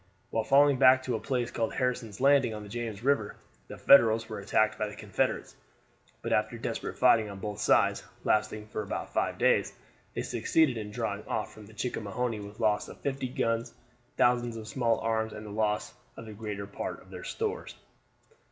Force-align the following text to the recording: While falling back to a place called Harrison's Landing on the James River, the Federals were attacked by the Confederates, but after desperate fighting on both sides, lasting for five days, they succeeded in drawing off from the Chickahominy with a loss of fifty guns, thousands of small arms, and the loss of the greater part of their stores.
While 0.31 0.43
falling 0.45 0.77
back 0.79 1.03
to 1.03 1.13
a 1.15 1.19
place 1.19 1.51
called 1.51 1.75
Harrison's 1.75 2.19
Landing 2.19 2.55
on 2.55 2.63
the 2.63 2.69
James 2.69 3.03
River, 3.03 3.35
the 3.67 3.77
Federals 3.77 4.27
were 4.27 4.39
attacked 4.39 4.75
by 4.79 4.87
the 4.87 4.95
Confederates, 4.95 5.55
but 6.23 6.33
after 6.33 6.57
desperate 6.57 6.97
fighting 6.97 7.29
on 7.29 7.37
both 7.37 7.59
sides, 7.59 8.01
lasting 8.23 8.65
for 8.65 8.87
five 9.05 9.37
days, 9.37 9.73
they 10.15 10.23
succeeded 10.23 10.75
in 10.75 10.89
drawing 10.89 11.23
off 11.27 11.53
from 11.53 11.67
the 11.67 11.73
Chickahominy 11.75 12.39
with 12.39 12.57
a 12.59 12.63
loss 12.63 12.87
of 12.87 12.99
fifty 13.01 13.27
guns, 13.29 13.75
thousands 14.17 14.57
of 14.57 14.67
small 14.67 14.97
arms, 15.01 15.33
and 15.33 15.45
the 15.45 15.51
loss 15.51 15.93
of 16.17 16.25
the 16.25 16.33
greater 16.33 16.65
part 16.65 16.99
of 16.99 17.11
their 17.11 17.23
stores. 17.23 17.75